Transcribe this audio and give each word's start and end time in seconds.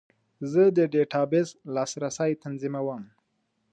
زه 0.51 0.61
د 0.75 0.77
ډیټابیس 0.93 1.49
لاسرسی 1.75 2.31
تنظیموم. 2.43 3.03